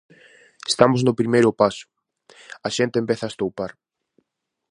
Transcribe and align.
Estamos 0.71 0.99
no 1.03 1.17
primeiro 1.19 1.51
paso, 1.61 1.85
a 2.67 2.69
xente 2.77 2.97
empeza 3.01 3.23
a 3.25 3.31
estoupar. 3.31 3.71